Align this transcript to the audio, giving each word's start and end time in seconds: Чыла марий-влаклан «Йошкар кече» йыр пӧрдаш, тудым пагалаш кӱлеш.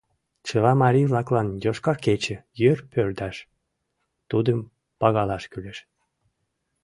Чыла 0.47 0.71
марий-влаклан 0.81 1.47
«Йошкар 1.63 1.97
кече» 2.05 2.35
йыр 2.61 2.79
пӧрдаш, 2.91 3.37
тудым 4.29 4.59
пагалаш 4.99 5.43
кӱлеш. 5.51 5.77